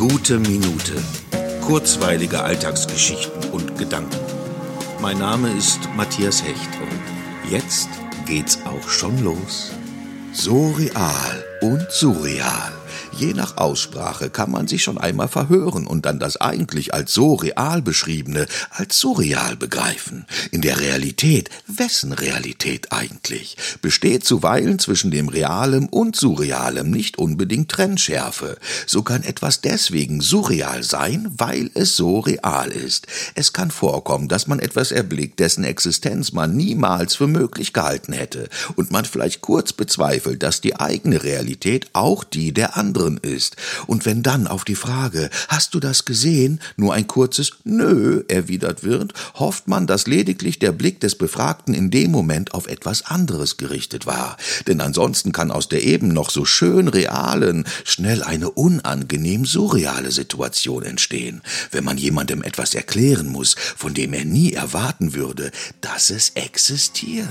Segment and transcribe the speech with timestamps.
[0.00, 0.94] Gute Minute.
[1.60, 4.16] Kurzweilige Alltagsgeschichten und Gedanken.
[5.02, 7.90] Mein Name ist Matthias Hecht und jetzt
[8.24, 9.72] geht's auch schon los.
[10.32, 12.79] So real und surreal.
[13.20, 17.34] Je nach Aussprache kann man sich schon einmal verhören und dann das eigentlich als so
[17.34, 20.24] real beschriebene als surreal begreifen.
[20.52, 27.70] In der Realität, wessen Realität eigentlich, besteht zuweilen zwischen dem Realem und Surrealem nicht unbedingt
[27.70, 28.56] Trennschärfe.
[28.86, 33.06] So kann etwas deswegen surreal sein, weil es so real ist.
[33.34, 38.48] Es kann vorkommen, dass man etwas erblickt, dessen Existenz man niemals für möglich gehalten hätte
[38.76, 43.56] und man vielleicht kurz bezweifelt, dass die eigene Realität auch die der anderen Gehirn ist.
[43.86, 48.84] Und wenn dann auf die Frage, hast du das gesehen, nur ein kurzes Nö erwidert
[48.84, 53.56] wird, hofft man, dass lediglich der Blick des Befragten in dem Moment auf etwas anderes
[53.56, 54.36] gerichtet war.
[54.66, 60.82] Denn ansonsten kann aus der eben noch so schön realen schnell eine unangenehm surreale Situation
[60.82, 66.30] entstehen, wenn man jemandem etwas erklären muss, von dem er nie erwarten würde, dass es
[66.30, 67.28] existiert.